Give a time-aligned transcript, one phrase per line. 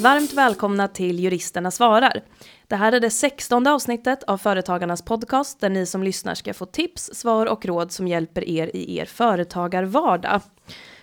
[0.00, 2.22] Varmt välkomna till Juristerna svarar.
[2.68, 6.66] Det här är det sextonde avsnittet av Företagarnas podcast där ni som lyssnar ska få
[6.66, 10.40] tips, svar och råd som hjälper er i er företagarvardag.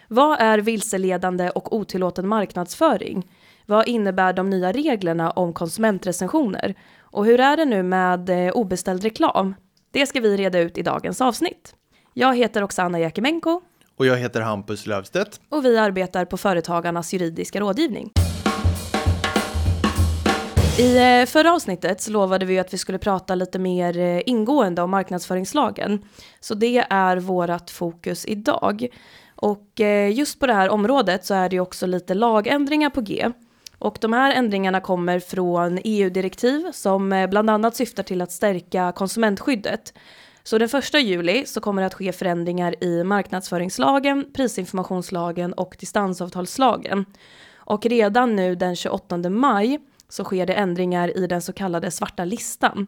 [0.07, 3.31] Vad är vilseledande och otillåten marknadsföring?
[3.65, 6.75] Vad innebär de nya reglerna om konsumentrecensioner?
[7.01, 9.55] Och hur är det nu med eh, obeställd reklam?
[9.91, 11.75] Det ska vi reda ut i dagens avsnitt.
[12.13, 13.61] Jag heter Oksana Jakimenko.
[13.97, 15.41] Och jag heter Hampus Lövstedt.
[15.49, 18.11] Och vi arbetar på Företagarnas juridiska rådgivning.
[20.79, 24.81] I eh, förra avsnittet så lovade vi att vi skulle prata lite mer eh, ingående
[24.81, 26.05] om marknadsföringslagen.
[26.39, 28.87] Så det är vårat fokus idag.
[29.35, 33.29] Och eh, just på det här området så är det också lite lagändringar på G.
[33.79, 39.93] Och de här ändringarna kommer från EU-direktiv som bland annat syftar till att stärka konsumentskyddet.
[40.43, 47.05] Så den första juli så kommer det att ske förändringar i marknadsföringslagen, prisinformationslagen och distansavtalslagen.
[47.55, 52.25] Och redan nu den 28 maj så sker det ändringar i den så kallade svarta
[52.25, 52.87] listan.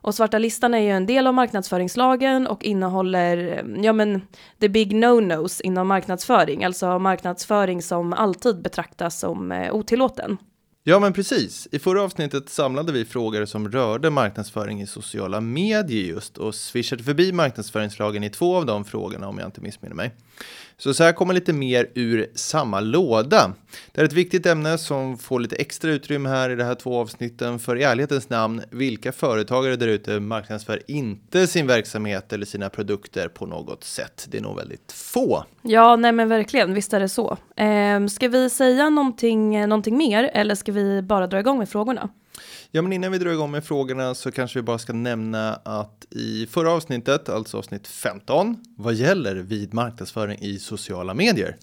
[0.00, 4.22] Och svarta listan är ju en del av marknadsföringslagen och innehåller, ja men,
[4.60, 10.38] the big no-nos inom marknadsföring, alltså marknadsföring som alltid betraktas som eh, otillåten.
[10.84, 11.68] Ja, men precis.
[11.72, 17.02] I förra avsnittet samlade vi frågor som rörde marknadsföring i sociala medier just och swishade
[17.02, 20.14] förbi marknadsföringslagen i två av de frågorna om jag inte missminner mig.
[20.80, 23.52] Så så här kommer lite mer ur samma låda.
[23.92, 27.00] Det är ett viktigt ämne som får lite extra utrymme här i de här två
[27.00, 27.58] avsnitten.
[27.58, 33.28] För i ärlighetens namn, vilka företagare där ute marknadsför inte sin verksamhet eller sina produkter
[33.28, 34.26] på något sätt?
[34.30, 35.44] Det är nog väldigt få.
[35.62, 37.36] Ja, nej men verkligen, visst är det så.
[37.56, 42.08] Eh, ska vi säga någonting, någonting mer eller ska vi bara dra igång med frågorna?
[42.70, 46.06] Ja, men innan vi drar igång med frågorna så kanske vi bara ska nämna att
[46.10, 51.56] i förra avsnittet, alltså avsnitt 15, vad gäller vid marknadsföring i sociala medier,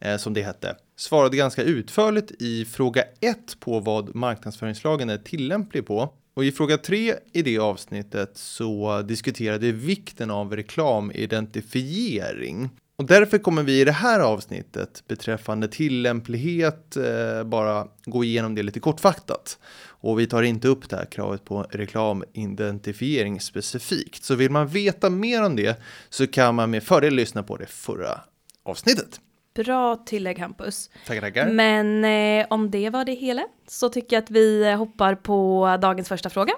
[0.00, 5.86] eh, som det hette, svarade ganska utförligt i fråga 1 på vad marknadsföringslagen är tillämplig
[5.86, 6.12] på.
[6.34, 12.70] Och i fråga 3 i det avsnittet så diskuterade vi vikten av reklamidentifiering.
[12.96, 18.62] Och därför kommer vi i det här avsnittet beträffande tillämplighet eh, bara gå igenom det
[18.62, 19.58] lite kortfattat.
[19.86, 24.24] Och vi tar inte upp det här kravet på reklamidentifiering specifikt.
[24.24, 27.66] Så vill man veta mer om det så kan man med fördel lyssna på det
[27.66, 28.20] förra
[28.64, 29.20] avsnittet.
[29.54, 30.90] Bra tillägg Hampus.
[31.06, 31.50] Tackar, tackar.
[31.50, 36.08] Men eh, om det var det hela så tycker jag att vi hoppar på dagens
[36.08, 36.52] första fråga.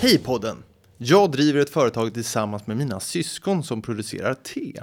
[0.00, 0.73] Hej podden!
[0.98, 4.82] Jag driver ett företag tillsammans med mina syskon som producerar te.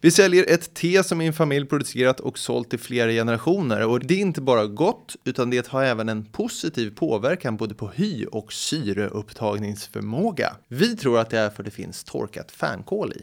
[0.00, 4.14] Vi säljer ett te som min familj producerat och sålt i flera generationer och det
[4.14, 8.52] är inte bara gott utan det har även en positiv påverkan både på hy och
[8.52, 10.56] syreupptagningsförmåga.
[10.68, 13.22] Vi tror att det är för det finns torkat fänkål i.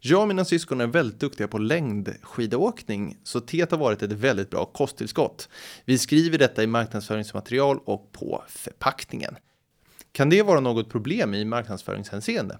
[0.00, 4.50] Jag och mina syskon är väldigt duktiga på längdskidåkning, så teet har varit ett väldigt
[4.50, 5.48] bra kosttillskott.
[5.84, 9.36] Vi skriver detta i marknadsföringsmaterial och på förpackningen.
[10.14, 12.58] Kan det vara något problem i marknadsföringshänseende?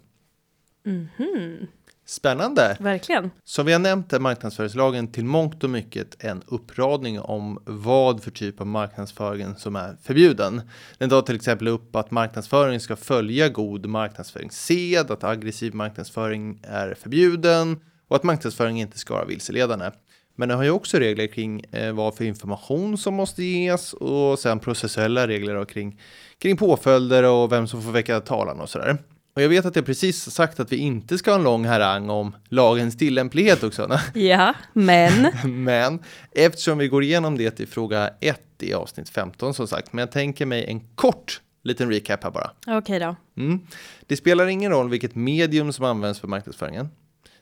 [0.87, 1.67] Mm -hmm.
[2.07, 2.77] Spännande!
[2.81, 3.31] Verkligen.
[3.45, 8.31] Som vi har nämnt är marknadsföringslagen till mångt och mycket en uppradning om vad för
[8.31, 10.63] typ av marknadsföring som är förbjuden.
[10.99, 16.95] Den tar till exempel upp att marknadsföring ska följa god marknadsföringssed, att aggressiv marknadsföring är
[16.95, 19.91] förbjuden och att marknadsföring inte ska vara vilseledande.
[20.37, 24.39] Men det har ju också regler kring eh, vad för information som måste ges och
[24.39, 26.01] sen processuella regler kring,
[26.39, 28.99] kring påföljder och vem som får väcka talan och sådär.
[29.35, 32.11] Och jag vet att jag precis sagt att vi inte ska ha en lång harang
[32.11, 33.99] om lagens tillämplighet också.
[34.15, 35.33] Ja, men.
[35.65, 35.99] men
[36.33, 40.13] eftersom vi går igenom det i fråga 1 i avsnitt 15 som sagt, men jag
[40.13, 42.51] tänker mig en kort liten recap här bara.
[42.61, 43.17] Okej okay då.
[43.37, 43.61] Mm.
[44.07, 46.89] Det spelar ingen roll vilket medium som används för marknadsföringen.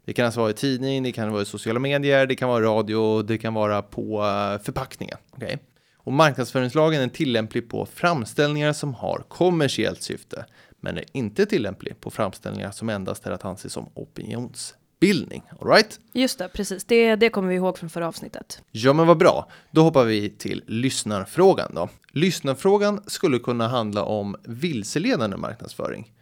[0.04, 2.64] Det kan alltså vara i tidning, det kan vara i sociala medier, det kan vara
[2.64, 5.19] radio, det kan vara på eh, förpackningen.
[5.36, 5.56] Okay?
[6.04, 10.44] Och marknadsföringslagen är tillämplig på framställningar som har kommersiellt syfte,
[10.80, 15.42] men är inte tillämplig på framställningar som endast är att anse som opinionsbildning.
[15.60, 16.00] All right?
[16.12, 16.84] Just det, precis.
[16.84, 18.62] Det, det kommer vi ihåg från förra avsnittet.
[18.71, 19.48] Ja, men vad bra.
[19.71, 21.88] Då hoppar vi till lyssnarfrågan då.
[22.12, 26.12] Lyssnarfrågan skulle kunna handla om vilseledande marknadsföring.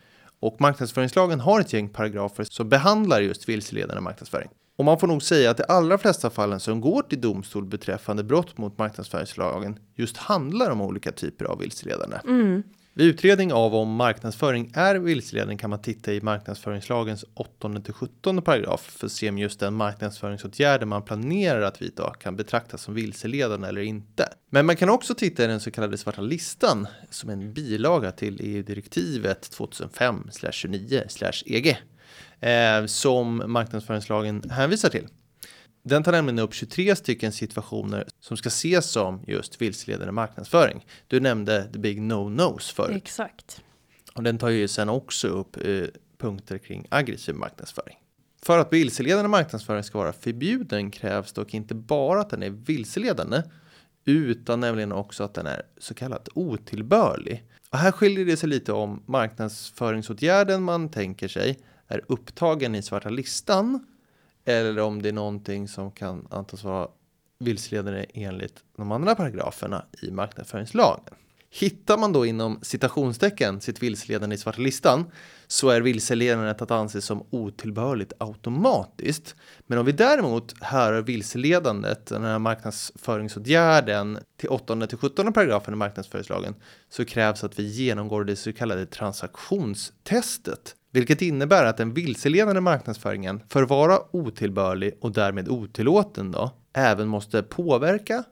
[0.41, 4.49] Och marknadsföringslagen har ett gäng paragrafer som behandlar just vilseledande marknadsföring.
[4.81, 8.25] Och man får nog säga att de allra flesta fallen som går till domstol beträffande
[8.25, 12.17] brott mot marknadsföringslagen just handlar om olika typer av vilseledande.
[12.25, 12.63] Mm.
[12.95, 18.43] Vid utredning av om marknadsföring är vilseledning kan man titta i marknadsföringslagens 8 till 17
[18.43, 22.95] paragraf för att se om just den marknadsföringsåtgärder man planerar att vidta kan betraktas som
[22.95, 24.29] vilseledande eller inte.
[24.51, 28.41] Men man kan också titta i den så kallade svarta listan som en bilaga till
[28.43, 31.79] EU-direktivet 2005-29-EG
[32.41, 35.09] eh, som marknadsföringslagen hänvisar till.
[35.83, 40.87] Den tar nämligen upp 23 stycken situationer som ska ses som just vilseledande marknadsföring.
[41.07, 42.97] Du nämnde the big no-nos förut.
[42.97, 43.63] Exakt.
[44.15, 45.85] Och den tar ju sen också upp eh,
[46.19, 47.97] punkter kring aggressiv marknadsföring.
[48.43, 53.43] För att vilseledande marknadsföring ska vara förbjuden krävs dock inte bara att den är vilseledande
[54.05, 57.45] utan nämligen också att den är så kallat otillbörlig.
[57.71, 61.59] Och här skiljer det sig lite om marknadsföringsåtgärden man tänker sig
[61.91, 63.87] är upptagen i svarta listan
[64.45, 66.89] eller om det är någonting som kan antas vara
[67.39, 71.15] vilseledande enligt de andra paragraferna i marknadsföringslagen.
[71.53, 75.05] Hittar man då inom citationstecken sitt vilseledande i svarta listan
[75.47, 79.35] så är vilseledandet att anse som otillbörligt automatiskt.
[79.67, 85.77] Men om vi däremot hör vilseledandet, den här marknadsföringsåtgärden till 8 till 17 paragrafen i
[85.77, 86.55] marknadsföringslagen
[86.89, 90.77] så krävs att vi genomgår det så kallade transaktionstestet.
[90.93, 97.09] Vilket innebär att den vilseledande marknadsföringen för att vara otillbörlig och därmed otillåten då även
[97.09, 98.25] måste påverka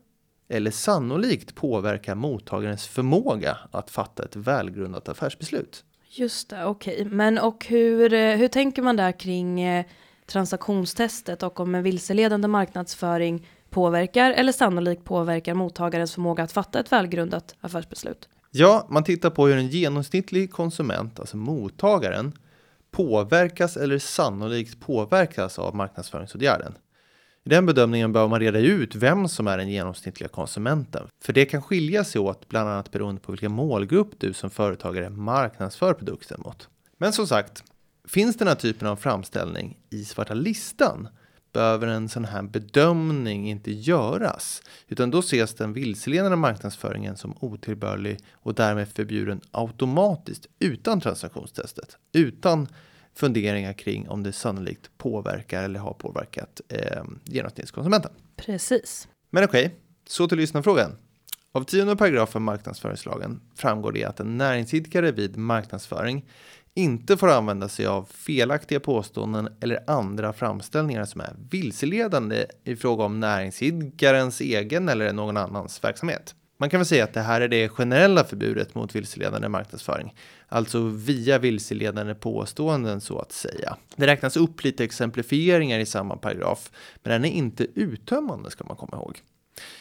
[0.49, 5.85] eller sannolikt påverka mottagarens förmåga att fatta ett välgrundat affärsbeslut.
[6.11, 6.95] Just det, okej.
[6.95, 7.05] Okay.
[7.05, 9.85] Men och hur, eh, hur tänker man där kring eh,
[10.27, 16.93] transaktionstestet och om en vilseledande marknadsföring påverkar eller sannolikt påverkar mottagarens förmåga att fatta ett
[16.93, 18.29] välgrundat affärsbeslut?
[18.51, 22.33] Ja, man tittar på hur en genomsnittlig konsument, alltså mottagaren,
[22.99, 26.75] påverkas eller sannolikt påverkas av marknadsföringsåtgärden.
[27.45, 31.07] I den bedömningen bör man reda ut vem som är den genomsnittliga konsumenten.
[31.25, 35.11] För det kan skilja sig åt bland annat beroende på vilken målgrupp du som företagare
[35.11, 36.69] marknadsför produkten mot.
[36.97, 37.65] Men som sagt,
[38.09, 41.09] finns den här typen av framställning i svarta listan
[41.53, 48.19] behöver en sån här bedömning inte göras, utan då ses den vilseledande marknadsföringen som otillbörlig
[48.33, 52.69] och därmed förbjuden automatiskt utan transaktionstestet, utan
[53.19, 58.11] funderingar kring om det sannolikt påverkar eller har påverkat eh, genomsnittskonsumenten.
[58.37, 59.09] Precis.
[59.31, 59.79] Men okej, okay,
[60.09, 60.97] så till lyssnarfrågan.
[61.53, 66.25] Av tionde paragrafen marknadsföringslagen framgår det att en näringsidkare vid marknadsföring
[66.75, 73.05] inte får använda sig av felaktiga påståenden eller andra framställningar som är vilseledande i fråga
[73.05, 76.35] om näringsidkarens egen eller någon annans verksamhet.
[76.61, 80.15] Man kan väl säga att det här är det generella förbudet mot vilseledande marknadsföring,
[80.49, 83.77] alltså via vilseledande påståenden så att säga.
[83.97, 86.71] Det räknas upp lite exemplifieringar i samma paragraf,
[87.03, 89.23] men den är inte uttömmande ska man komma ihåg.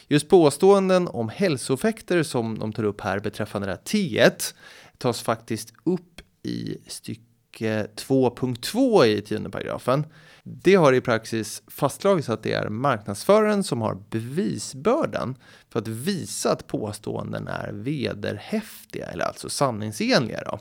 [0.08, 4.56] Just påståenden om hälsoeffekter som de tar upp här beträffande det här T1
[4.98, 10.06] tas faktiskt upp i stycke 2.2 i tionde paragrafen.
[10.50, 15.36] Det har i praxis fastslagits att det är marknadsföraren som har bevisbördan
[15.70, 20.42] för att visa att påståenden är vederhäftiga eller alltså sanningsenliga.
[20.46, 20.60] Då.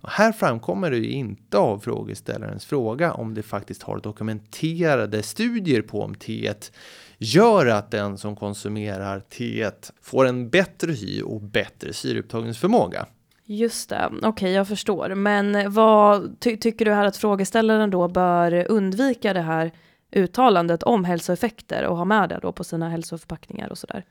[0.00, 5.82] Och här framkommer det ju inte av frågeställarens fråga om det faktiskt har dokumenterade studier
[5.82, 6.72] på om teet
[7.18, 13.06] gör att den som konsumerar teet får en bättre hy och bättre syreupptagningsförmåga.
[13.50, 15.14] Just det, okej okay, jag förstår.
[15.14, 19.72] Men vad ty tycker du här att frågeställaren då bör undvika det här
[20.12, 24.04] uttalandet om hälsoeffekter och ha med det då på sina hälsoförpackningar och sådär?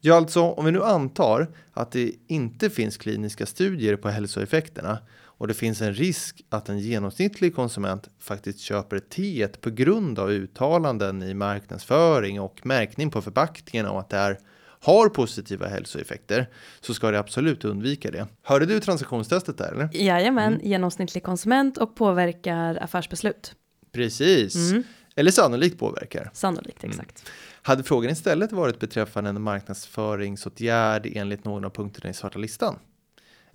[0.00, 5.48] Ja, alltså om vi nu antar att det inte finns kliniska studier på hälsoeffekterna och
[5.48, 11.22] det finns en risk att en genomsnittlig konsument faktiskt köper teet på grund av uttalanden
[11.22, 14.38] i marknadsföring och märkning på förpackningen och att det är
[14.84, 16.48] har positiva hälsoeffekter
[16.80, 18.26] så ska det absolut undvika det.
[18.42, 19.88] Hörde du transaktionstestet där eller?
[19.92, 20.66] Jajamän, mm.
[20.66, 23.54] genomsnittlig konsument och påverkar affärsbeslut.
[23.92, 24.54] Precis.
[24.54, 24.82] Mm.
[25.16, 26.30] Eller sannolikt påverkar.
[26.32, 26.90] Sannolikt, mm.
[26.90, 27.22] exakt.
[27.22, 27.32] Mm.
[27.62, 32.78] Hade frågan istället varit beträffande en marknadsföringsåtgärd enligt någon av punkterna i svarta listan?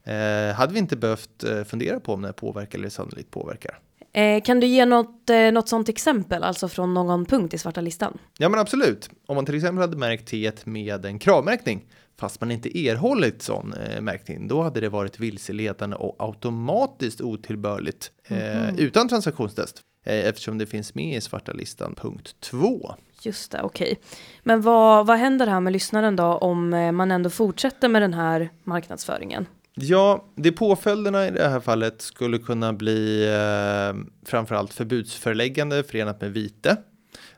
[0.04, 3.80] Eh, hade vi inte behövt eh, fundera på om det påverkar eller sannolikt påverkar?
[4.18, 7.82] Eh, kan du ge något, eh, något sånt exempel, alltså från någon punkt i svarta
[7.82, 8.18] listan?
[8.38, 9.10] Ja, men absolut.
[9.26, 11.86] Om man till exempel hade märkt T med en kravmärkning,
[12.20, 18.12] fast man inte erhållit sån eh, märkning, då hade det varit vilseledande och automatiskt otillbörligt
[18.28, 18.80] mm -hmm.
[18.80, 22.96] utan transaktionstest eh, eftersom det finns med i svarta listan punkt 2.
[23.22, 23.92] Just det, okej.
[23.92, 24.04] Okay.
[24.44, 28.50] Men vad, vad händer här med lyssnaren då om man ändå fortsätter med den här
[28.64, 29.46] marknadsföringen?
[29.80, 36.34] Ja, det påföljderna i det här fallet skulle kunna bli eh, framförallt förbudsföreläggande förenat med
[36.34, 36.78] vite.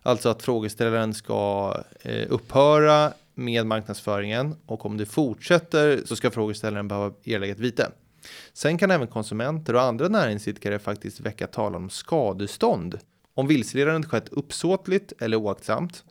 [0.04, 6.88] Alltså att frågeställaren ska eh, upphöra med marknadsföringen och om det fortsätter så ska frågeställaren
[6.88, 7.92] behöva erlägga ett vite.
[8.54, 13.00] Sen kan även konsumenter och andra näringsidkare faktiskt väcka talan om skadestånd
[13.34, 16.04] om vilseledandet skett uppsåtligt eller oaktsamt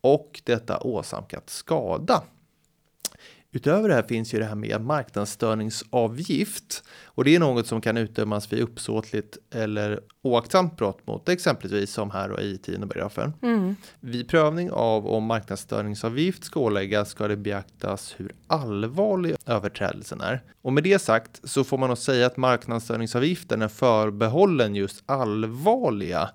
[0.00, 2.22] och detta åsamkat skada
[3.54, 7.96] Utöver det här finns ju det här med marknadsstörningsavgift och det är något som kan
[7.96, 12.86] utdömas vid uppsåtligt eller oaktsamt brott mot exempelvis som här och i tionde
[13.42, 13.76] Mm.
[14.00, 20.42] Vid prövning av om marknadsstörningsavgift ska åläggas ska det beaktas hur allvarlig överträdelsen är.
[20.62, 26.30] Och med det sagt så får man nog säga att marknadsstörningsavgiften är förbehållen just allvarliga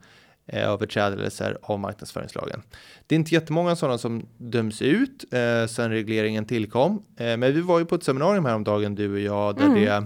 [0.47, 2.61] överträdelser av marknadsföringslagen.
[3.07, 7.03] Det är inte jättemånga sådana som döms ut eh, sedan regleringen tillkom.
[7.17, 9.83] Eh, men vi var ju på ett seminarium häromdagen, du och jag, där mm.
[9.83, 10.05] det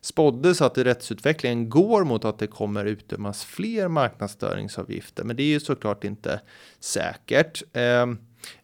[0.00, 5.24] spåddes att rättsutvecklingen går mot att det kommer utdömas fler marknadsstörningsavgifter.
[5.24, 6.40] Men det är ju såklart inte
[6.80, 7.62] säkert.
[7.72, 8.06] Eh,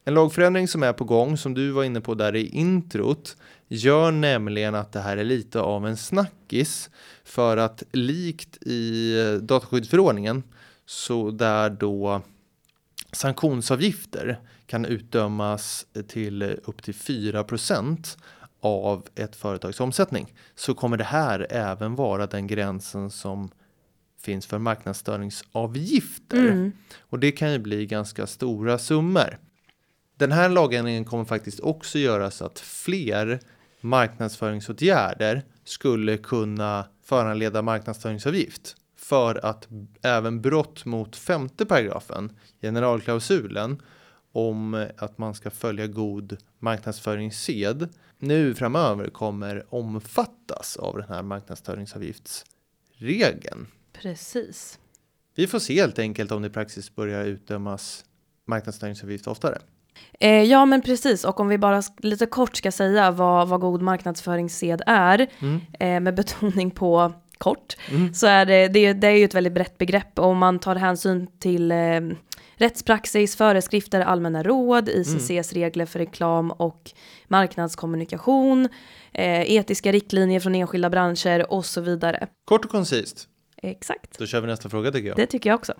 [0.05, 3.37] en lagförändring som är på gång, som du var inne på där i introt,
[3.69, 6.91] gör nämligen att det här är lite av en snackis
[7.25, 10.43] för att likt i dataskyddsförordningen
[10.87, 12.23] så där då
[13.12, 18.19] sanktionsavgifter kan utdömas till upp till 4%
[18.61, 23.51] av ett företags omsättning så kommer det här även vara den gränsen som
[24.21, 26.49] finns för marknadsstörningsavgifter.
[26.49, 26.73] Mm.
[27.01, 29.39] Och det kan ju bli ganska stora summor.
[30.17, 33.41] Den här lagändringen kommer faktiskt också göra så att fler
[33.81, 39.69] marknadsföringsåtgärder skulle kunna föranleda marknadsstörningsavgift för att
[40.03, 43.83] även brott mot femte paragrafen, generalklausulen,
[44.33, 53.67] om att man ska följa god marknadsföringssed nu framöver kommer omfattas av den här marknadsföringsavgiftsregeln.
[53.93, 54.79] Precis.
[55.35, 58.05] Vi får se helt enkelt om det i praxis börjar utdömas
[58.47, 59.59] marknadsföringsavgift oftare.
[60.21, 63.83] Eh, ja men precis och om vi bara lite kort ska säga vad, vad god
[63.83, 65.61] marknadsföringssed är mm.
[65.81, 68.15] eh, med betoning på kort, mm.
[68.15, 71.27] så är det, det, det, är ju ett väldigt brett begrepp och man tar hänsyn
[71.39, 71.77] till eh,
[72.55, 75.43] rättspraxis, föreskrifter, allmänna råd, ICCs mm.
[75.43, 76.91] regler för reklam och
[77.29, 78.69] marknadskommunikation,
[79.13, 82.27] eh, etiska riktlinjer från enskilda branscher och så vidare.
[82.45, 83.29] Kort och koncist.
[83.63, 84.19] Exakt.
[84.19, 85.17] Då kör vi nästa fråga tycker jag.
[85.17, 85.75] Det tycker jag också.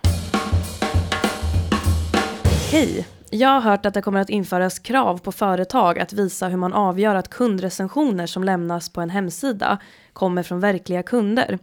[2.73, 3.07] Hej!
[3.35, 6.73] Jag har hört att det kommer att införas krav på företag att visa hur man
[6.73, 9.79] avgör att kundrecensioner som lämnas på en hemsida
[10.13, 11.59] kommer från verkliga kunder.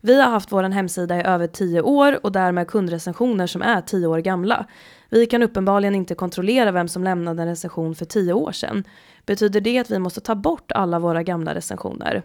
[0.00, 4.06] Vi har haft vår hemsida i över tio år och därmed kundrecensioner som är tio
[4.06, 4.66] år gamla.
[5.10, 8.84] Vi kan uppenbarligen inte kontrollera vem som lämnade en recension för tio år sedan.
[9.26, 12.22] Betyder det att vi måste ta bort alla våra gamla recensioner?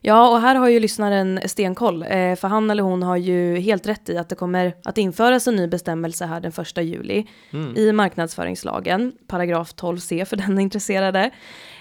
[0.00, 3.86] Ja, och här har ju lyssnaren stenkoll, eh, för han eller hon har ju helt
[3.86, 7.76] rätt i att det kommer att införas en ny bestämmelse här den första juli mm.
[7.76, 11.30] i marknadsföringslagen, paragraf 12c för den intresserade,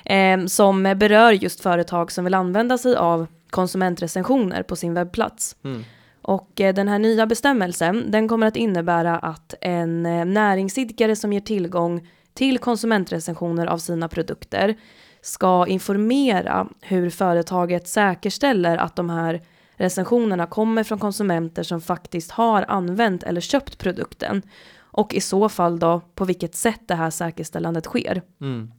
[0.05, 5.55] eh, som berör just företag som vill använda sig av konsumentrecensioner på sin webbplats.
[5.63, 5.83] Mm.
[6.21, 11.41] Och eh, den här nya bestämmelsen, den kommer att innebära att en näringsidkare som ger
[11.41, 14.75] tillgång till konsumentrecensioner av sina produkter
[15.21, 19.41] ska informera hur företaget säkerställer att de här
[19.75, 24.41] recensionerna kommer från konsumenter som faktiskt har använt eller köpt produkten
[24.79, 28.21] och i så fall då på vilket sätt det här säkerställandet sker.
[28.41, 28.71] Mm.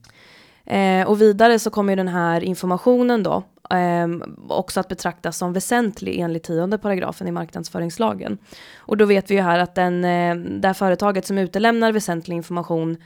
[0.65, 4.09] Eh, och vidare så kommer den här informationen då eh,
[4.49, 8.39] också att betraktas som väsentlig enligt tionde paragrafen i marknadsföringslagen.
[8.77, 12.97] Och då vet vi ju här att den, eh, det företaget som utelämnar väsentlig information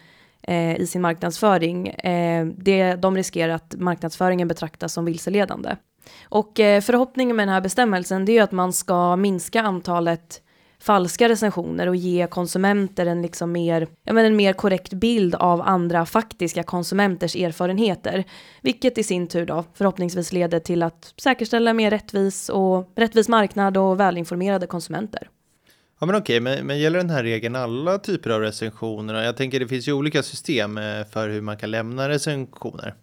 [0.42, 5.76] eh, i sin marknadsföring, eh, det, de riskerar att marknadsföringen betraktas som vilseledande.
[6.25, 10.42] Och eh, förhoppningen med den här bestämmelsen det är ju att man ska minska antalet
[10.82, 15.62] falska recensioner och ge konsumenter en, liksom mer, ja, men en mer korrekt bild av
[15.62, 18.25] andra faktiska konsumenters erfarenheter.
[18.62, 23.76] Vilket i sin tur då förhoppningsvis leder till att säkerställa mer rättvis och rättvis marknad
[23.76, 25.28] och välinformerade konsumenter.
[26.02, 29.23] Ja men okej, men, men gäller den här regeln alla typer av recensioner?
[29.23, 32.94] Jag tänker det finns ju olika system eh, för hur man kan lämna recensioner.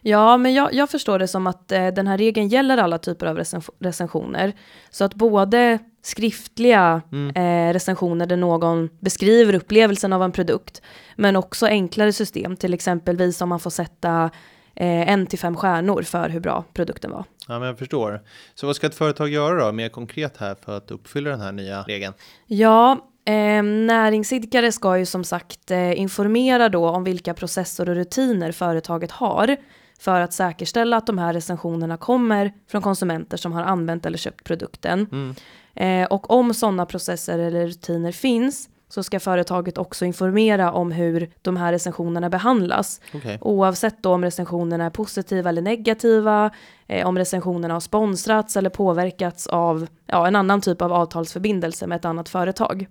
[0.00, 3.26] Ja, men jag, jag förstår det som att eh, den här regeln gäller alla typer
[3.26, 4.52] av recens recensioner.
[4.90, 7.36] Så att både skriftliga mm.
[7.36, 10.82] eh, recensioner där någon beskriver upplevelsen av en produkt,
[11.16, 14.30] men också enklare system, till exempelvis om man får sätta
[14.76, 17.24] eh, en till fem stjärnor för hur bra produkten var.
[17.48, 18.22] Ja, men jag förstår.
[18.54, 21.52] Så vad ska ett företag göra då, mer konkret här för att uppfylla den här
[21.52, 22.14] nya regeln?
[22.46, 28.52] Ja, Eh, näringsidkare ska ju som sagt eh, informera då om vilka processer och rutiner
[28.52, 29.56] företaget har
[29.98, 34.44] för att säkerställa att de här recensionerna kommer från konsumenter som har använt eller köpt
[34.44, 35.06] produkten.
[35.12, 35.34] Mm.
[35.74, 41.30] Eh, och om sådana processer eller rutiner finns så ska företaget också informera om hur
[41.42, 43.00] de här recensionerna behandlas.
[43.14, 43.38] Okay.
[43.40, 46.50] Oavsett då om recensionerna är positiva eller negativa,
[46.86, 51.96] eh, om recensionerna har sponsrats eller påverkats av ja, en annan typ av avtalsförbindelse med
[51.96, 52.86] ett annat företag.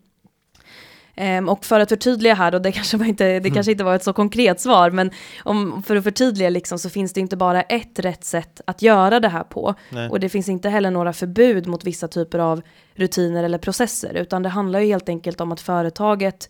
[1.18, 3.54] Um, och för att förtydliga här, och det kanske, var inte, det mm.
[3.54, 5.12] kanske inte var ett så konkret svar, men
[5.44, 9.20] om, för att förtydliga liksom, så finns det inte bara ett rätt sätt att göra
[9.20, 9.76] det här på.
[9.90, 10.10] Nej.
[10.10, 12.62] Och det finns inte heller några förbud mot vissa typer av
[12.94, 16.50] rutiner eller processer, utan det handlar ju helt enkelt om att företaget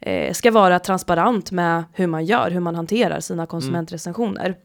[0.00, 4.46] eh, ska vara transparent med hur man gör, hur man hanterar sina konsumentrecensioner.
[4.46, 4.58] Mm.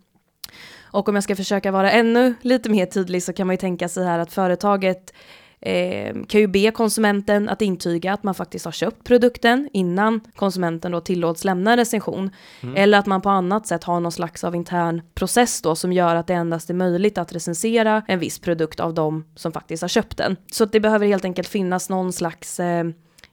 [0.91, 3.89] Och om jag ska försöka vara ännu lite mer tydlig så kan man ju tänka
[3.89, 5.13] sig här att företaget
[5.61, 10.91] eh, kan ju be konsumenten att intyga att man faktiskt har köpt produkten innan konsumenten
[10.91, 12.31] då tillåts lämna recension.
[12.61, 12.75] Mm.
[12.75, 16.15] Eller att man på annat sätt har någon slags av intern process då som gör
[16.15, 19.89] att det endast är möjligt att recensera en viss produkt av de som faktiskt har
[19.89, 20.35] köpt den.
[20.51, 22.83] Så det behöver helt enkelt finnas någon slags eh,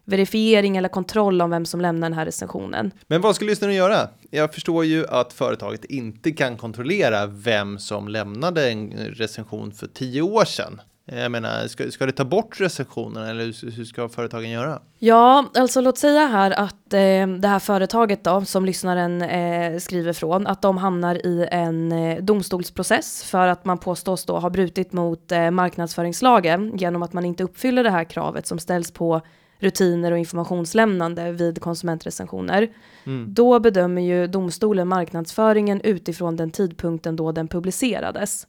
[0.04, 2.90] verifiering eller kontroll om vem som lämnar den här recensionen.
[3.06, 4.08] Men vad ska lyssnaren göra?
[4.30, 10.22] Jag förstår ju att företaget inte kan kontrollera vem som lämnade en recension för tio
[10.22, 10.80] år sedan.
[11.06, 14.82] Jag menar, ska, ska det ta bort recensionen eller hur, hur ska företagen göra?
[14.99, 20.12] Ja, alltså låt säga här att eh, det här företaget då, som lyssnaren eh, skriver
[20.12, 24.92] från, att de hamnar i en eh, domstolsprocess för att man påstås då ha brutit
[24.92, 29.20] mot eh, marknadsföringslagen genom att man inte uppfyller det här kravet som ställs på
[29.58, 32.68] rutiner och informationslämnande vid konsumentrecensioner.
[33.06, 33.34] Mm.
[33.34, 38.46] Då bedömer ju domstolen marknadsföringen utifrån den tidpunkten då den publicerades.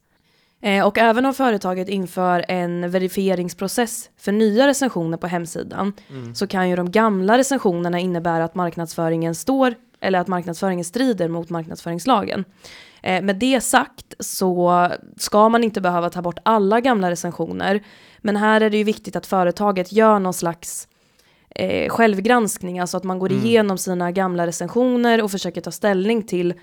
[0.66, 6.36] Eh, och även om företaget inför en verifieringsprocess för nya recensioner på hemsidan mm.
[6.36, 11.50] så kan ju de gamla recensionerna innebära att marknadsföringen står eller att marknadsföringen strider mot
[11.50, 12.46] marknadsföringslagen.
[13.02, 17.84] Eh, med det sagt så ska man inte behöva ta bort alla gamla recensioner.
[18.18, 20.88] Men här är det ju viktigt att företaget gör någon slags
[21.50, 23.46] eh, självgranskning, alltså att man går mm.
[23.46, 26.54] igenom sina gamla recensioner och försöker ta ställning till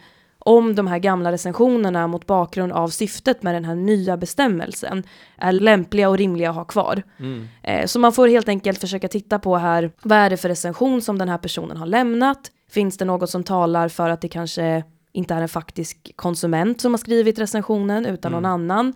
[0.44, 5.02] om de här gamla recensionerna mot bakgrund av syftet med den här nya bestämmelsen
[5.36, 7.02] är lämpliga och rimliga att ha kvar.
[7.18, 7.48] Mm.
[7.62, 11.02] Eh, så man får helt enkelt försöka titta på här, vad är det för recension
[11.02, 12.50] som den här personen har lämnat?
[12.70, 16.92] Finns det något som talar för att det kanske inte är en faktisk konsument som
[16.92, 18.42] har skrivit recensionen utan mm.
[18.42, 18.94] någon annan?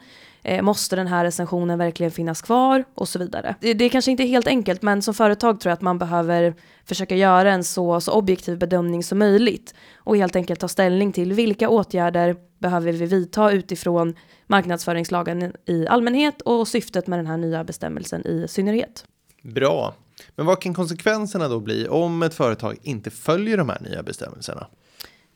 [0.48, 2.84] Eh, måste den här recensionen verkligen finnas kvar?
[2.94, 3.54] Och så vidare.
[3.60, 5.98] Det, det är kanske inte är helt enkelt, men som företag tror jag att man
[5.98, 11.12] behöver försöka göra en så, så objektiv bedömning som möjligt och helt enkelt ta ställning
[11.12, 14.14] till vilka åtgärder behöver vi vidta utifrån
[14.46, 19.04] marknadsföringslagen i allmänhet och syftet med den här nya bestämmelsen i synnerhet.
[19.42, 19.94] Bra.
[20.36, 24.66] Men vad kan konsekvenserna då bli om ett företag inte följer de här nya bestämmelserna?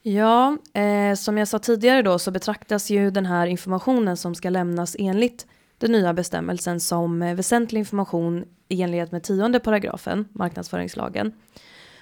[0.03, 4.51] Ja, eh, som jag sa tidigare då så betraktas ju den här informationen som ska
[4.51, 5.47] lämnas enligt
[5.79, 11.33] den nya bestämmelsen som eh, väsentlig information i enlighet med tionde paragrafen marknadsföringslagen.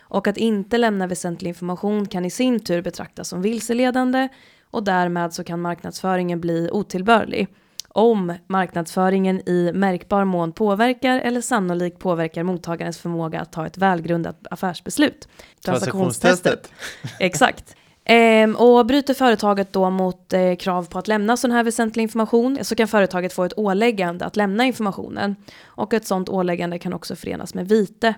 [0.00, 4.28] Och att inte lämna väsentlig information kan i sin tur betraktas som vilseledande
[4.70, 7.48] och därmed så kan marknadsföringen bli otillbörlig
[7.88, 14.46] om marknadsföringen i märkbar mån påverkar eller sannolikt påverkar mottagarens förmåga att ta ett välgrundat
[14.50, 15.28] affärsbeslut.
[15.64, 16.72] Transaktionstestet.
[17.20, 17.76] Exakt.
[18.10, 22.58] Ehm, och bryter företaget då mot eh, krav på att lämna sån här väsentlig information
[22.62, 25.36] så kan företaget få ett åläggande att lämna informationen.
[25.64, 28.14] Och ett sånt åläggande kan också förenas med vite.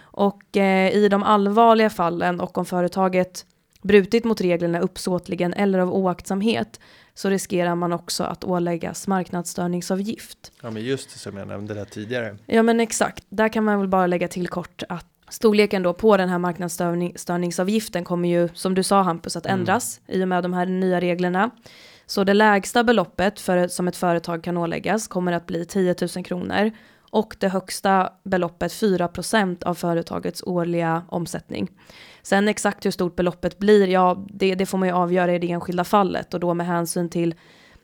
[0.00, 3.46] Och eh, i de allvarliga fallen och om företaget
[3.82, 6.80] brutit mot reglerna uppsåtligen eller av oaktsamhet
[7.14, 10.52] så riskerar man också att åläggas marknadsstörningsavgift.
[10.62, 12.36] Ja men just det som jag nämnde där tidigare.
[12.46, 16.16] Ja men exakt, där kan man väl bara lägga till kort att Storleken då på
[16.16, 19.60] den här marknadsstörningsavgiften kommer ju, som du sa Hampus, att mm.
[19.60, 20.20] ändras mm.
[20.20, 21.50] i och med de här nya reglerna.
[22.06, 26.24] Så det lägsta beloppet för, som ett företag kan åläggas kommer att bli 10 000
[26.24, 26.70] kronor
[27.10, 31.70] och det högsta beloppet 4% av företagets årliga omsättning.
[32.22, 35.50] Sen exakt hur stort beloppet blir, ja det, det får man ju avgöra i det
[35.50, 37.34] enskilda fallet och då med hänsyn till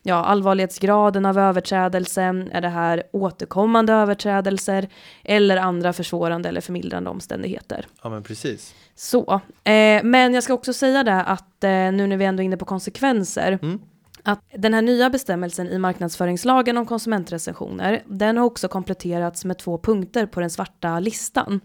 [0.02, 4.88] ja, allvarlighetsgraden av överträdelsen, är det här återkommande överträdelser
[5.24, 7.86] eller andra försvårande eller förmildrande omständigheter.
[8.02, 8.74] Ja men precis.
[8.94, 12.44] Så, eh, men jag ska också säga det att eh, nu när vi ändå är
[12.44, 13.80] inne på konsekvenser, mm.
[14.22, 19.78] att den här nya bestämmelsen i marknadsföringslagen om konsumentrecensioner, den har också kompletterats med två
[19.78, 21.60] punkter på den svarta listan.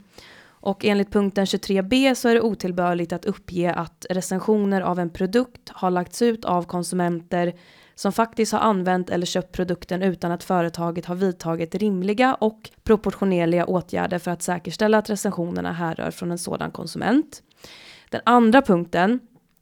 [0.65, 5.69] Och enligt punkten 23b så är det otillbörligt att uppge att recensioner av en produkt
[5.69, 7.54] har lagts ut av konsumenter
[7.95, 13.65] som faktiskt har använt eller köpt produkten utan att företaget har vidtagit rimliga och proportionerliga
[13.65, 17.43] åtgärder för att säkerställa att recensionerna härrör från en sådan konsument.
[18.10, 19.19] Den andra punkten,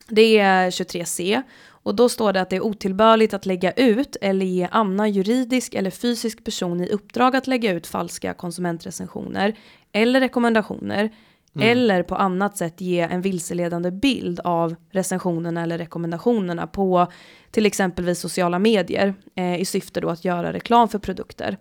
[0.07, 1.41] det är 23c
[1.83, 5.73] och då står det att det är otillbörligt att lägga ut eller ge annan juridisk
[5.73, 9.55] eller fysisk person i uppdrag att lägga ut falska konsumentrecensioner
[9.91, 11.11] eller rekommendationer
[11.55, 11.69] Mm.
[11.69, 17.07] Eller på annat sätt ge en vilseledande bild av recensionerna eller rekommendationerna på
[17.51, 21.57] till exempelvis sociala medier eh, i syfte då att göra reklam för produkter.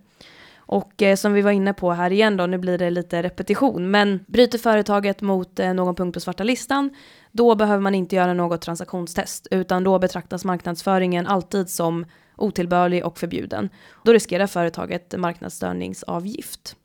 [0.66, 3.90] Och eh, som vi var inne på här igen då, nu blir det lite repetition,
[3.90, 6.90] men bryter företaget mot eh, någon punkt på svarta listan,
[7.32, 13.18] då behöver man inte göra något transaktionstest, utan då betraktas marknadsföringen alltid som otillbörlig och
[13.18, 13.68] förbjuden.
[14.04, 16.76] Då riskerar företaget marknadsstörningsavgift.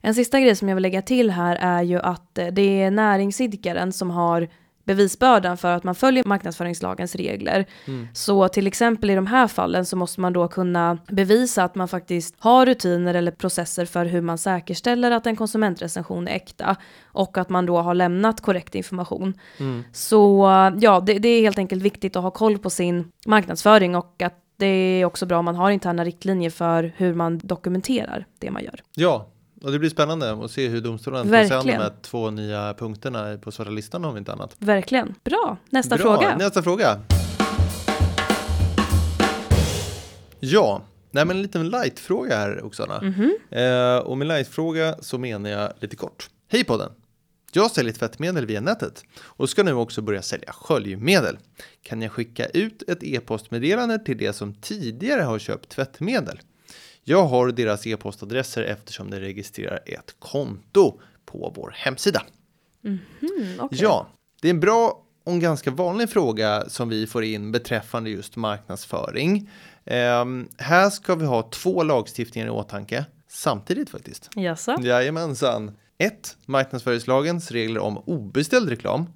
[0.00, 2.90] En sista grej som jag vill lägga till här är ju att eh, det är
[2.90, 4.48] näringsidkaren som har
[4.84, 7.66] bevisbördan för att man följer marknadsföringslagens regler.
[7.86, 8.08] Mm.
[8.14, 11.88] Så till exempel i de här fallen så måste man då kunna bevisa att man
[11.88, 17.38] faktiskt har rutiner eller processer för hur man säkerställer att en konsumentrecension är äkta och
[17.38, 19.34] att man då har lämnat korrekt information.
[19.58, 19.84] Mm.
[19.92, 20.46] Så
[20.80, 24.36] ja, det, det är helt enkelt viktigt att ha koll på sin marknadsföring och att
[24.56, 28.64] det är också bra om man har interna riktlinjer för hur man dokumenterar det man
[28.64, 28.82] gör.
[28.94, 29.26] Ja,
[29.62, 32.74] och det blir spännande att se hur domstolen tar sig an de här två nya
[32.74, 34.56] punkterna på svarta listan om inte annat.
[34.58, 35.14] Verkligen.
[35.24, 35.56] Bra.
[35.70, 36.04] Nästa Bra.
[36.04, 36.36] fråga.
[36.36, 37.00] Nästa fråga.
[40.40, 42.98] Ja, nej men en liten light-fråga här Oksana.
[42.98, 43.96] Mm -hmm.
[43.96, 46.28] eh, och med light-fråga så menar jag lite kort.
[46.48, 46.90] Hej podden!
[47.52, 51.38] Jag säljer tvättmedel via nätet och ska nu också börja sälja sköljmedel.
[51.82, 56.40] Kan jag skicka ut ett e-postmeddelande till det som tidigare har köpt tvättmedel?
[57.04, 62.22] Jag har deras e-postadresser eftersom det registrerar ett konto på vår hemsida.
[62.84, 63.78] Mm -hmm, okay.
[63.82, 64.06] Ja,
[64.42, 68.36] det är en bra och en ganska vanlig fråga som vi får in beträffande just
[68.36, 69.50] marknadsföring.
[69.84, 74.30] Um, här ska vi ha två lagstiftningar i åtanke samtidigt faktiskt.
[74.36, 74.76] Jaså?
[74.82, 75.76] Jajamensan.
[75.98, 76.36] 1.
[76.46, 79.06] Marknadsföringslagens regler om obeställd reklam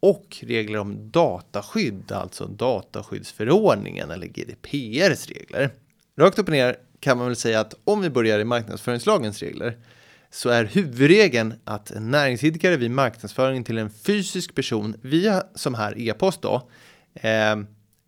[0.00, 5.70] och regler om dataskydd, alltså dataskyddsförordningen eller GDPRs regler.
[6.18, 9.76] Rakt upp och ner kan man väl säga att om vi börjar i marknadsföringslagens regler
[10.30, 15.98] så är huvudregeln att en näringsidkare vid marknadsföring till en fysisk person via som här
[15.98, 16.68] e-post då
[17.14, 17.56] eh,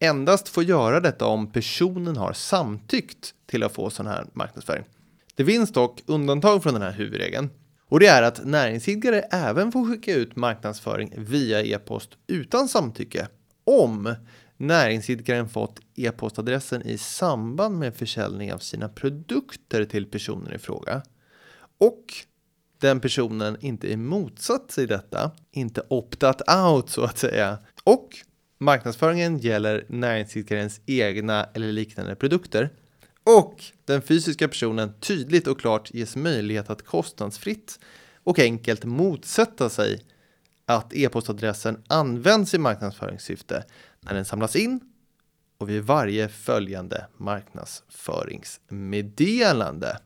[0.00, 4.84] endast får göra detta om personen har samtyckt till att få sån här marknadsföring.
[5.34, 7.50] Det finns dock undantag från den här huvudregeln
[7.88, 13.28] och det är att näringsidkare även får skicka ut marknadsföring via e-post utan samtycke
[13.64, 14.14] om
[14.56, 21.02] näringsidkaren fått e-postadressen i samband med försäljning av sina produkter till personen i fråga.
[21.78, 22.14] Och
[22.78, 27.58] den personen inte är motsatt sig detta, inte optat out så att säga.
[27.84, 28.08] Och
[28.58, 32.70] marknadsföringen gäller näringsidkarens egna eller liknande produkter.
[33.24, 37.78] Och den fysiska personen tydligt och klart ges möjlighet att kostnadsfritt
[38.24, 40.04] och enkelt motsätta sig
[40.66, 43.64] att e-postadressen används i marknadsföringssyfte
[44.06, 44.80] när den samlas in
[45.58, 49.98] och vid varje följande marknadsföringsmeddelande.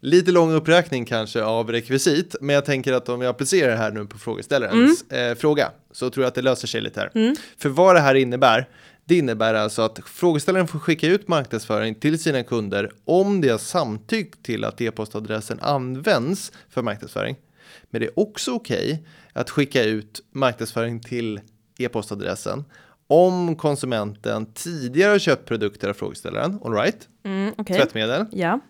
[0.00, 3.90] Lite lång uppräkning kanske av rekvisit, men jag tänker att om jag applicerar det här
[3.90, 5.30] nu på frågeställarens mm.
[5.30, 7.10] eh, fråga så tror jag att det löser sig lite här.
[7.14, 7.36] Mm.
[7.58, 8.68] För vad det här innebär,
[9.04, 13.58] det innebär alltså att frågeställaren får skicka ut marknadsföring till sina kunder om de har
[13.58, 17.36] samtyckt till att e-postadressen används för marknadsföring.
[17.90, 18.98] Men det är också okej okay
[19.32, 21.40] att skicka ut marknadsföring till
[21.78, 22.64] e-postadressen
[23.12, 27.08] om konsumenten tidigare har köpt produkter av frågeställaren, all right?
[27.24, 27.76] Mm, okay.
[27.76, 28.26] Tvättmedel.
[28.30, 28.60] Ja.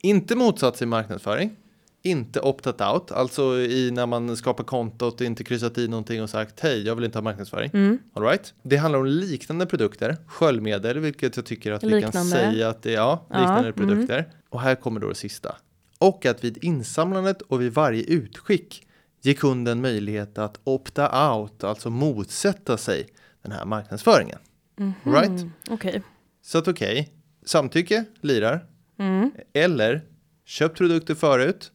[0.00, 1.56] Inte motsatt i marknadsföring.
[2.02, 6.30] Inte optat out, alltså i när man skapar kontot och inte kryssat i någonting och
[6.30, 7.70] sagt hej, jag vill inte ha marknadsföring.
[7.74, 7.98] Mm.
[8.12, 8.54] All right?
[8.62, 12.06] Det handlar om liknande produkter, sköljmedel, vilket jag tycker att liknande.
[12.06, 13.72] vi kan säga att det är ja, liknande ja, mm.
[13.72, 14.18] produkter.
[14.18, 14.30] Mm.
[14.48, 15.56] Och här kommer då det sista.
[15.98, 18.86] Och att vid insamlandet och vid varje utskick
[19.22, 23.08] ge kunden möjlighet att opta out, alltså motsätta sig
[23.44, 24.38] den här marknadsföringen.
[24.78, 25.20] Mm -hmm.
[25.20, 25.46] Right?
[25.70, 26.00] Okay.
[26.42, 27.12] Så att okej, okay,
[27.44, 28.66] samtycke lirar.
[28.98, 29.30] Mm.
[29.52, 30.02] Eller
[30.44, 31.72] köpt produkter förut,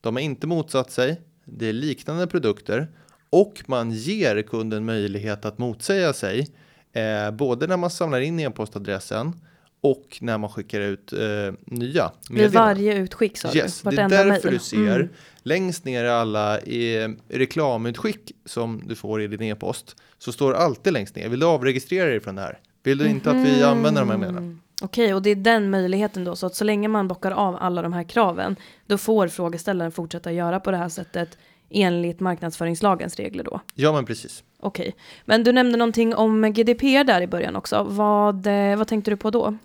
[0.00, 2.88] de har inte motsatt sig, det är liknande produkter
[3.30, 6.48] och man ger kunden möjlighet att motsäga sig
[6.92, 9.32] eh, både när man samlar in e-postadressen
[9.80, 11.18] och när man skickar ut eh,
[11.64, 12.10] nya.
[12.30, 13.90] Vid varje utskick sa yes, du?
[13.90, 15.08] det är därför du ser mm.
[15.42, 20.92] längst ner i alla eh, reklamutskick som du får i din e-post så står alltid
[20.92, 21.28] längst ner.
[21.28, 22.58] Vill du avregistrera dig från det här?
[22.82, 23.68] Vill du mm inte att vi mhm.
[23.68, 24.60] använder de här medlen?
[24.82, 27.82] Okej, och det är den möjligheten då, så att så länge man bockar av alla
[27.82, 31.38] de här kraven, då får frågeställaren fortsätta göra på det här sättet
[31.70, 33.60] enligt marknadsföringslagens regler då?
[33.74, 34.42] Ja, men precis.
[34.60, 37.86] Okej, men du nämnde någonting om GDPR där i början också.
[37.88, 39.56] Vad, eh, vad tänkte du på då?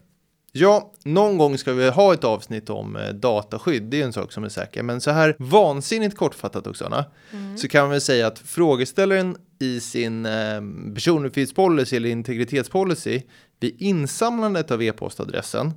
[0.55, 4.31] Ja, någon gång ska vi ha ett avsnitt om eh, dataskydd, det är en sak
[4.31, 4.83] som är säker.
[4.83, 7.57] Men så här vansinnigt kortfattat också, mm.
[7.57, 10.61] så kan väl säga att frågeställaren i sin eh,
[10.93, 13.21] personuppgiftspolicy eller integritetspolicy
[13.59, 15.71] vid insamlandet av e-postadressen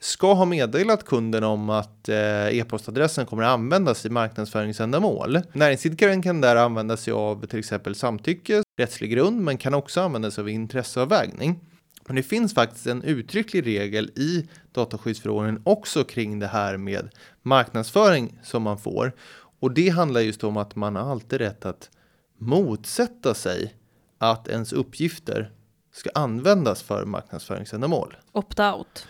[0.00, 5.40] ska ha meddelat kunden om att eh, e-postadressen kommer att användas i marknadsföringsändamål.
[5.52, 10.30] Näringsidkaren kan där använda sig av till exempel samtycke, rättslig grund, men kan också använda
[10.30, 11.60] sig av intresseavvägning.
[12.06, 17.08] Men det finns faktiskt en uttrycklig regel i dataskyddsförordningen också kring det här med
[17.42, 19.12] marknadsföring som man får.
[19.60, 21.90] Och det handlar just om att man har alltid rätt att
[22.38, 23.74] motsätta sig
[24.18, 25.50] att ens uppgifter
[25.94, 28.16] ska användas för marknadsföringsändamål.
[28.32, 29.06] Opt-out.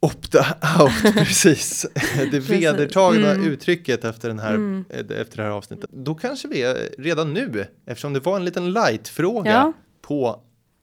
[0.00, 1.86] Opt-out, precis.
[2.30, 3.46] Det vedertagna Mm.
[3.46, 4.84] uttrycket efter, den här, Mm.
[4.90, 5.90] eh, efter det här avsnittet.
[5.92, 6.64] Då kanske vi
[6.98, 9.72] redan nu, eftersom det var en liten light-fråga Ja.
[10.02, 10.40] på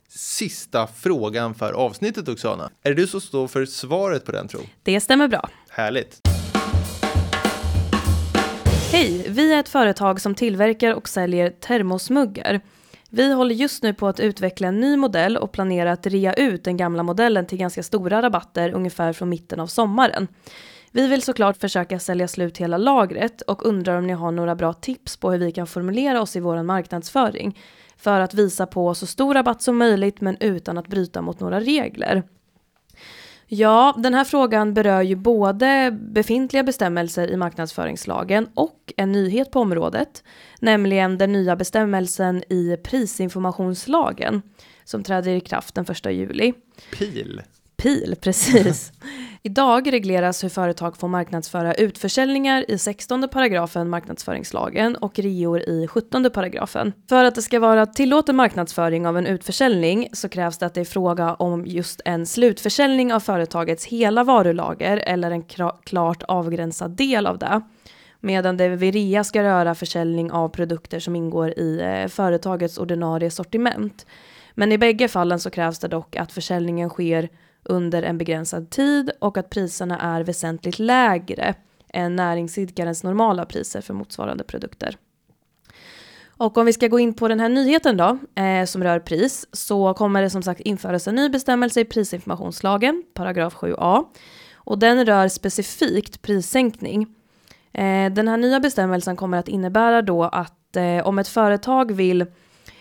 [0.10, 2.69] sista frågan för avsnittet Oksana.
[2.84, 4.60] Är det du som står för svaret på den tro?
[4.84, 5.50] Det stämmer bra.
[5.69, 6.22] Härligt.
[8.91, 12.62] Hej, vi är ett företag som tillverkar och säljer termosmuggar.
[13.10, 16.63] Vi håller just nu på att utveckla en ny modell och planerar att rea ut
[16.63, 20.28] den gamla modellen till ganska stora rabatter ungefär från mitten av sommaren.
[20.91, 24.74] Vi vill såklart försöka sälja slut hela lagret och undrar om ni har några bra
[24.74, 27.58] tips på hur vi kan formulera oss i vår marknadsföring
[27.99, 31.59] för att visa på så stor rabatt som möjligt men utan att bryta mot några
[31.59, 32.23] regler.
[33.51, 39.59] Ja, den här frågan berör ju både befintliga bestämmelser i marknadsföringslagen och en nyhet på
[39.59, 40.23] området,
[40.59, 44.41] nämligen den nya bestämmelsen i prisinformationslagen
[44.83, 46.53] som träder i kraft den 1 juli.
[46.97, 47.41] Pil.
[47.79, 48.91] PIL, precis.
[49.43, 56.29] Idag regleras hur företag får marknadsföra utförsäljningar i 16 paragrafen marknadsföringslagen och reor i 17
[56.33, 56.93] paragrafen.
[57.09, 60.81] För att det ska vara tillåten marknadsföring av en utförsäljning så krävs det att det
[60.81, 65.43] är fråga om just en slutförsäljning av företagets hela varulager eller en
[65.83, 67.61] klart avgränsad del av det.
[68.19, 73.31] Medan det vid rea ska röra försäljning av produkter som ingår i eh, företagets ordinarie
[73.31, 74.05] sortiment.
[74.53, 77.29] Men i bägge fallen så krävs det dock att försäljningen sker
[77.63, 81.56] under en begränsad tid och att priserna är väsentligt lägre
[81.93, 84.98] än näringsidkarens normala priser för motsvarande produkter.
[86.39, 89.48] Och om vi ska gå in på den här nyheten då, eh, som rör pris,
[89.52, 94.06] så kommer det som sagt införas en ny bestämmelse i prisinformationslagen, paragraf 7a.
[94.54, 97.02] Och den rör specifikt prissänkning.
[97.74, 102.26] Eh, den här nya bestämmelsen kommer att innebära då att eh, om ett företag vill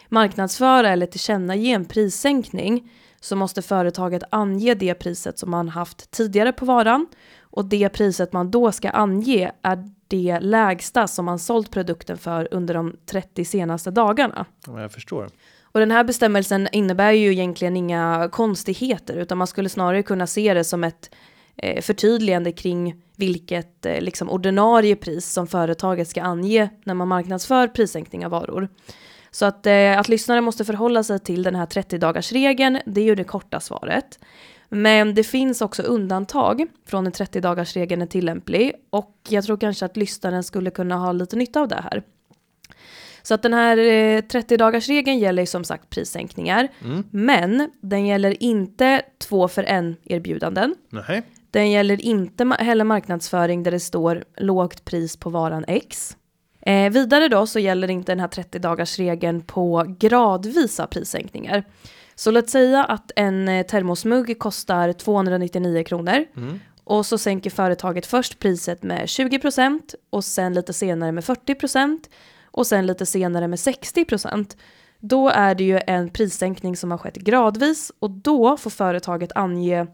[0.08, 6.52] marknadsföra eller tillkännage en prissänkning så måste företaget ange det priset som man haft tidigare
[6.52, 7.06] på varan
[7.40, 12.48] och det priset man då ska ange är det lägsta som man sålt produkten för
[12.50, 14.46] under de 30 senaste dagarna.
[14.66, 15.28] Ja, jag förstår.
[15.62, 20.54] Och den här bestämmelsen innebär ju egentligen inga konstigheter utan man skulle snarare kunna se
[20.54, 21.14] det som ett
[21.56, 27.68] eh, förtydligande kring vilket eh, liksom ordinarie pris som företaget ska ange när man marknadsför
[27.68, 28.68] prissänkning av varor.
[29.30, 33.14] Så att, eh, att lyssnare måste förhålla sig till den här 30-dagarsregeln, det är ju
[33.14, 34.18] det korta svaret.
[34.68, 39.96] Men det finns också undantag från en 30-dagarsregeln är tillämplig och jag tror kanske att
[39.96, 42.02] lyssnaren skulle kunna ha lite nytta av det här.
[43.22, 47.04] Så att den här eh, 30-dagarsregeln gäller ju som sagt prissänkningar, Mm.
[47.10, 50.74] men den gäller inte två för en erbjudanden.
[50.90, 51.22] Nej.
[51.50, 56.16] Den gäller inte heller marknadsföring där det står lågt pris på varan X.
[56.68, 61.64] Eh, vidare då så gäller inte den här 30-dagarsregeln på gradvisa prissänkningar.
[62.14, 66.60] Så låt säga att en eh, termosmugg kostar 299 kronor Mm.
[66.84, 71.98] och så sänker företaget först priset med 20% och sen lite senare med 40%
[72.44, 74.56] och sen lite senare med 60%.
[75.00, 79.86] Då är det ju en prissänkning som har skett gradvis och då får företaget ange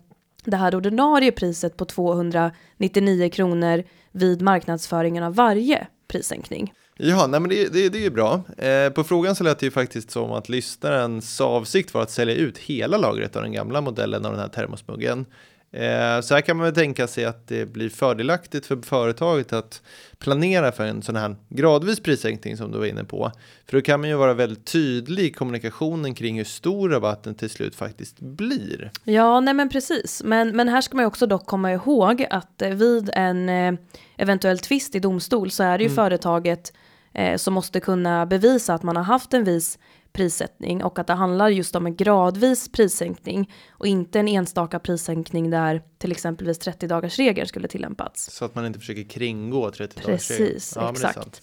[0.45, 6.73] det här ordinarie priset på 299 kronor vid marknadsföringen av varje prissänkning.
[6.97, 8.43] Ja, nej men det, det, det är ju bra.
[8.59, 12.35] Eh, på frågan så lät det ju faktiskt som att lyssnarens avsikt var att sälja
[12.35, 15.27] ut hela lagret av den gamla modellen av den här termosmuggen.
[15.75, 19.83] Eh, så här kan man väl tänka sig att det blir fördelaktigt för företaget att
[20.19, 23.33] planera för en sån här gradvis prissänkning som du var inne på.
[23.67, 27.51] För då kan man ju vara väldigt tydlig i kommunikationen kring hur stor rabatten till
[27.51, 28.91] slut faktiskt blir.
[29.05, 30.23] Ja, nej men precis.
[30.25, 33.75] Men, men här ska man ju också dock komma ihåg att eh, vid en eh,
[34.17, 35.97] eventuell tvist i domstol så är det ju Mm.
[35.97, 36.73] företaget
[37.13, 39.79] eh, som måste kunna bevisa att man har haft en viss
[40.15, 45.51] prissättning och att det handlar just om en gradvis prissänkning och inte en enstaka prissänkning
[45.51, 48.31] där till exempelvis 30 dagars regeln skulle tillämpats.
[48.31, 51.43] Så att man inte försöker kringgå 30 Precis, ja, exakt.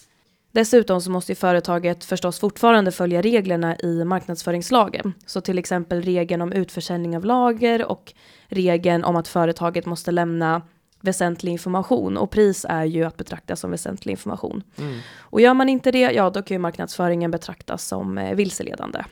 [0.51, 5.13] Dessutom så måste ju företaget förstås fortfarande följa reglerna i marknadsföringslagen.
[5.25, 8.13] Så till exempel regeln om utförsäljning av lager och
[8.47, 10.61] regeln om att företaget måste lämna
[11.01, 14.63] väsentlig information och pris är ju att betrakta som väsentlig information.
[14.77, 14.99] Mm.
[15.19, 19.03] Och gör man inte det, ja då kan ju marknadsföringen betraktas som eh, vilseledande.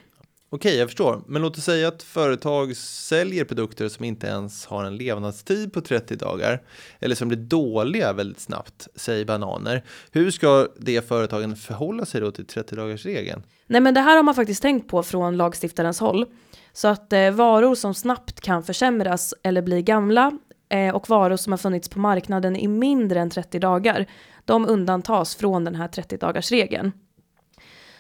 [0.52, 1.22] Okej, jag förstår.
[1.28, 5.82] Men låt oss säga att företag säljer produkter som inte ens har en levnadstid på
[5.82, 6.62] 30 dagar
[7.00, 9.84] eller som blir dåliga väldigt snabbt, säg bananer.
[10.12, 13.44] Hur ska det företagen förhålla sig då till 30 dagars regeln?
[13.68, 16.26] Nej, men det här har man faktiskt tänkt på från lagstiftarens håll.
[16.74, 20.32] Så att eh, varor som snabbt kan försämras eller bli gamla
[20.70, 24.06] Eh, och varor som har funnits på marknaden i mindre än 30 dagar,
[24.46, 26.92] de undantas från den här 30 dagars regeln.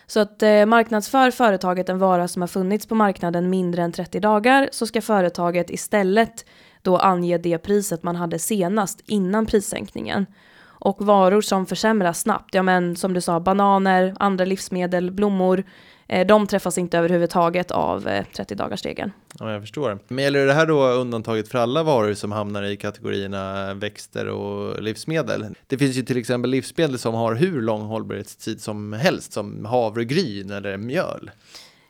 [0.08, 4.19] Så att eh, marknadsför företaget en vara som har funnits på marknaden mindre än 30
[4.19, 6.45] dagar så ska företaget istället
[6.82, 10.25] då ange det priset man hade senast innan prissänkningen.
[10.82, 15.63] Och varor som försämras snabbt, ja men som du sa, bananer, andra livsmedel, blommor,
[16.10, 19.12] Eh, de träffas inte överhuvudtaget av eh, 30-dagarsregeln.
[19.39, 20.00] Ja, jag förstår.
[20.08, 24.84] Men gäller det här då undantaget för alla varor som hamnar i kategorierna växter och
[24.84, 25.45] livsmedel?
[25.67, 30.50] Det finns ju till exempel livsmedel som har hur lång hållbarhetstid som helst, som havregryn
[30.52, 31.32] eller mjöl.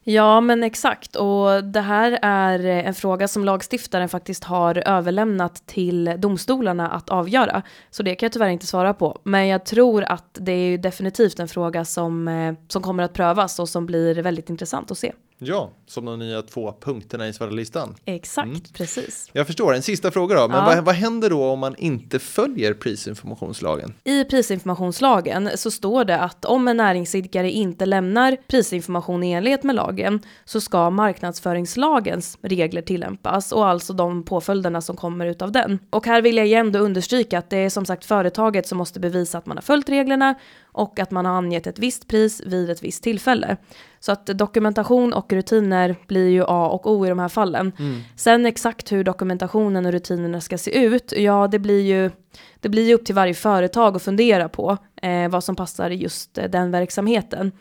[0.10, 1.16] Ja, men exakt.
[1.16, 7.62] Och det här är en fråga som lagstiftaren faktiskt har överlämnat till domstolarna att avgöra.
[7.90, 9.22] Så det kan jag tyvärr inte svara på.
[9.24, 13.60] Men jag tror att det är definitivt en fråga som, eh, som kommer att prövas
[13.60, 15.14] och som blir väldigt intressant att se.
[15.42, 17.96] Ja, som de nya två punkterna i svarta listan.
[18.06, 18.62] Exakt, Mm.
[18.74, 19.30] precis.
[19.34, 19.74] Jag förstår.
[19.76, 20.48] En sista fråga då.
[20.48, 20.66] Men Ja.
[20.66, 23.94] vad, vad händer då om man inte följer prisinformationslagen?
[24.04, 29.76] I prisinformationslagen så står det att om en näringsidkare inte lämnar prisinformation i enlighet med
[29.76, 35.80] lagen så ska marknadsföringslagens regler tillämpas och alltså de påföljderna som kommer utav den.
[35.90, 39.00] Och här vill jag igen då understryka att det är som sagt företaget som måste
[39.00, 42.70] bevisa att man har följt reglerna och att man har angett ett visst pris vid
[42.70, 43.58] ett visst tillfälle.
[44.00, 47.72] Så att dokumentation och rutiner blir ju A och O i de här fallen.
[48.16, 52.12] Sen exakt hur dokumentationen och rutinerna ska se ut, ja det blir ju
[52.60, 55.96] det blir ju upp till varje företag att fundera på eh, vad som passar i
[55.96, 57.52] just eh, den verksamheten.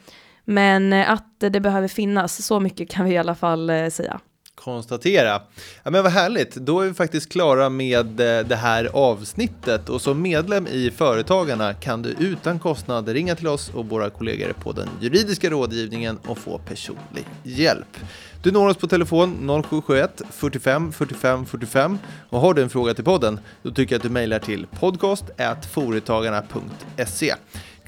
[0.44, 4.20] Men eh, att det behöver finnas, så mycket kan vi i alla fall eh, säga
[4.64, 5.42] konstatera.
[5.83, 10.03] Ja, men vad härligt, då är vi faktiskt klara med eh, det här avsnittet och
[10.03, 14.73] som medlem i Företagarna kan du utan kostnad ringa till oss och våra kollegor på
[14.73, 17.97] den juridiska rådgivningen och få personlig hjälp.
[18.42, 21.99] Du når oss på telefon 0771 45 45 45
[22.31, 27.35] och har du en fråga till podden då tycker jag att du mejlar till podcast@foretagarna.se.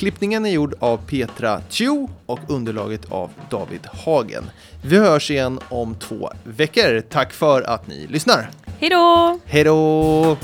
[0.01, 4.45] Klippningen är gjord av Petra Tjo och underlaget av David Hagen.
[4.83, 7.01] Vi hörs igen om två veckor.
[7.01, 8.51] Tack för att ni lyssnar.
[8.79, 9.39] Hej då!
[9.45, 10.37] Hej då!